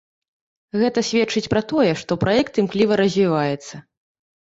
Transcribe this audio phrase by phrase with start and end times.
[0.83, 3.75] Гэта сведчыць пра тое, што праект імкліва развіваецца.